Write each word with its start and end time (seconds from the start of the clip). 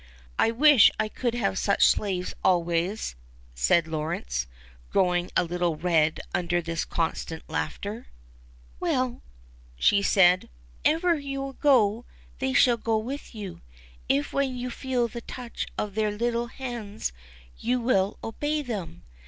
I 0.39 0.49
wish 0.49 0.89
I 0.99 1.09
could 1.09 1.35
have 1.35 1.59
such 1.59 1.85
slaves 1.85 2.33
always," 2.43 3.15
said 3.53 3.87
Lawrence, 3.87 4.47
growing 4.89 5.29
a 5.37 5.43
little 5.43 5.75
red 5.75 6.19
under 6.33 6.59
this 6.59 6.85
constant 6.85 7.47
laughter. 7.47 8.07
Well," 8.79 9.21
she 9.75 10.01
said, 10.01 10.49
wherever 10.83 11.19
you 11.19 11.55
go, 11.61 12.05
they 12.39 12.51
shall 12.51 12.77
go 12.77 12.97
with 12.97 13.35
you, 13.35 13.61
if 14.09 14.33
when 14.33 14.55
you 14.57 14.71
feel 14.71 15.07
the 15.07 15.21
touch 15.21 15.67
of 15.77 15.93
their 15.93 16.09
little 16.09 16.47
hands 16.47 17.13
you 17.55 17.79
will 17.79 18.17
obey 18.23 18.63
them. 18.63 19.03